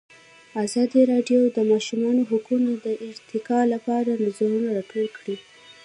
ازادي 0.65 1.01
راډیو 1.11 1.41
د 1.49 1.49
د 1.57 1.59
ماشومانو 1.71 2.21
حقونه 2.31 2.71
د 2.85 2.87
ارتقا 3.09 3.59
لپاره 3.73 4.19
نظرونه 4.25 4.67
راټول 4.77 5.07
کړي. 5.17 5.35